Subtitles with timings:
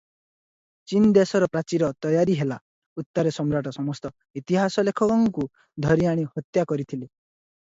[0.91, 2.57] ଚୀନ୍ ଦେଶର ପ୍ରାଚୀର ତୟାରୀ ହେଲା
[3.03, 5.49] ଉତ୍ତାରେ ସମ୍ରାଟ ସମସ୍ତ ଇତିହାସ ଲେଖକଙ୍କୁ
[5.87, 7.11] ଧରିଆଣି ହତ୍ୟା କରିଥିଲେ